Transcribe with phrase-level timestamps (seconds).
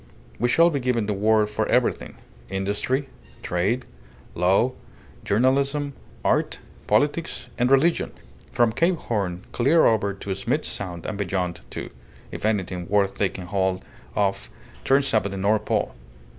[0.39, 2.15] We shall be giving the word for everything:
[2.49, 3.07] industry,
[3.43, 3.85] trade,
[4.33, 4.71] law,
[5.23, 5.93] journalism,
[6.25, 8.11] art, politics, and religion,
[8.51, 11.91] from Cape Horn clear over to Smith's Sound, and beyond, too,
[12.31, 13.85] if anything worth taking hold
[14.15, 14.49] of
[14.83, 15.93] turns up at the North Pole.